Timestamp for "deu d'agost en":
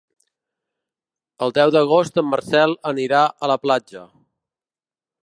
1.59-2.29